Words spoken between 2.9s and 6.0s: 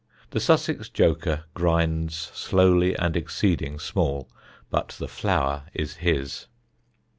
and exceeding small; but the flour is